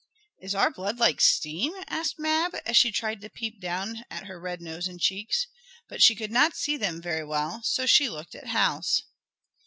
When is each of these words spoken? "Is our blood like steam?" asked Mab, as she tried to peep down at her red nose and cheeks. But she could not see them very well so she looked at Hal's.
"Is 0.39 0.55
our 0.55 0.71
blood 0.71 0.97
like 0.97 1.21
steam?" 1.21 1.73
asked 1.87 2.17
Mab, 2.17 2.55
as 2.65 2.75
she 2.75 2.91
tried 2.91 3.21
to 3.21 3.29
peep 3.29 3.61
down 3.61 4.03
at 4.09 4.25
her 4.25 4.39
red 4.39 4.59
nose 4.59 4.87
and 4.87 4.99
cheeks. 4.99 5.45
But 5.87 6.01
she 6.01 6.15
could 6.15 6.31
not 6.31 6.55
see 6.55 6.75
them 6.75 6.99
very 7.03 7.23
well 7.23 7.61
so 7.61 7.85
she 7.85 8.09
looked 8.09 8.33
at 8.33 8.47
Hal's. 8.47 9.03